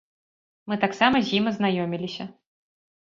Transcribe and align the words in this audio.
Мы 0.69 0.77
таксама 0.83 1.21
з 1.27 1.37
ім 1.41 1.49
азнаёміліся. 1.51 2.27